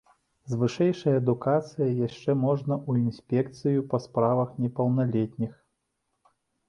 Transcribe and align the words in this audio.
З 0.51 0.55
вышэйшай 0.61 1.17
адукацыяй 1.17 1.91
яшчэ 2.07 2.35
можна 2.45 2.73
ў 2.89 3.09
інспекцыю 3.09 3.85
па 3.93 3.97
справах 4.07 4.49
непаўналетніх. 4.63 5.53